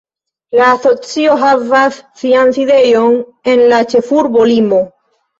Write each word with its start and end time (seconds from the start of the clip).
La 0.59 0.67
asocio 0.75 1.33
havas 1.41 1.99
sian 2.21 2.53
sidejon 2.55 3.19
en 3.53 3.61
la 3.75 3.83
ĉefurbo 3.93 4.47
Limo. 4.53 4.81